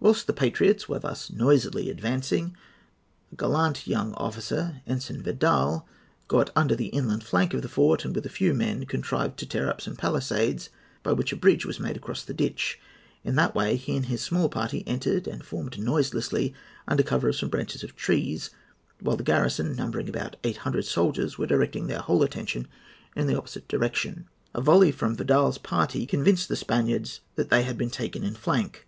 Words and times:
"Whilst 0.00 0.26
the 0.26 0.32
patriots 0.32 0.88
were 0.88 1.00
thus 1.00 1.30
noisily 1.30 1.90
advancing, 1.90 2.56
a 3.30 3.36
gallant 3.36 3.86
young 3.86 4.14
officer, 4.14 4.80
Ensign 4.86 5.22
Vidal, 5.22 5.86
got 6.28 6.48
under 6.56 6.74
the 6.74 6.86
inland 6.86 7.24
flank 7.24 7.52
of 7.52 7.60
the 7.60 7.68
fort, 7.68 8.06
and, 8.06 8.14
with 8.16 8.24
a 8.24 8.30
few 8.30 8.54
men, 8.54 8.86
contrived 8.86 9.38
to 9.38 9.44
tear 9.46 9.68
up 9.68 9.82
some 9.82 9.96
pallisades, 9.96 10.70
by 11.02 11.12
which 11.12 11.30
a 11.30 11.36
bridge 11.36 11.66
was 11.66 11.78
made 11.78 11.94
across 11.98 12.22
the 12.22 12.32
ditch. 12.32 12.80
In 13.22 13.34
that 13.34 13.54
way 13.54 13.76
he 13.76 13.94
and 13.94 14.06
his 14.06 14.22
small 14.22 14.48
party 14.48 14.82
entered 14.86 15.28
and 15.28 15.44
formed 15.44 15.78
noiselessly 15.78 16.54
under 16.88 17.02
cover 17.02 17.28
of 17.28 17.36
some 17.36 17.50
branches 17.50 17.84
of 17.84 17.94
trees, 17.94 18.48
while 19.00 19.18
the 19.18 19.22
garrison, 19.22 19.76
numbering 19.76 20.08
about 20.08 20.36
eight 20.42 20.56
hundred 20.64 20.86
soldiers, 20.86 21.36
were 21.36 21.46
directing 21.46 21.86
their 21.86 22.00
whole 22.00 22.22
attention 22.22 22.66
in 23.14 23.28
an 23.28 23.36
opposite 23.36 23.68
direction. 23.68 24.26
"A 24.54 24.62
volley 24.62 24.90
from 24.90 25.14
Vidal's 25.18 25.58
party 25.58 26.06
convinced 26.06 26.48
the 26.48 26.56
Spaniards 26.56 27.20
that 27.34 27.50
they 27.50 27.64
had 27.64 27.76
been 27.76 27.90
taken 27.90 28.24
in 28.24 28.32
flank. 28.34 28.86